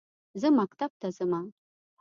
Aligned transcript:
زه 0.41 0.47
مکتب 0.59 0.91
ته 1.01 1.07
زمه 1.17 1.41